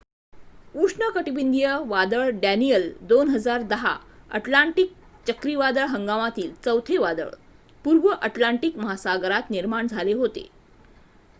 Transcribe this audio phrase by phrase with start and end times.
[0.75, 3.91] उष्णकटिबंधीय वादळ Daniel 2010
[4.31, 4.93] Atlantic
[5.27, 7.29] चक्रीवादळ हंगामातील चौथे वादळ
[7.85, 10.47] पूर्व अटलांटिक महासागरात निर्माण झाले होते